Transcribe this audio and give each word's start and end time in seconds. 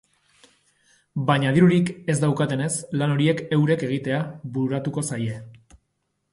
Baina 1.27 1.51
dirurik 1.57 1.91
ez 2.15 2.17
daukatenez, 2.25 2.71
lan 3.03 3.15
horiek 3.17 3.45
eurek 3.59 3.87
egitea 3.91 4.25
bururatuko 4.57 5.09
zaie. 5.13 5.41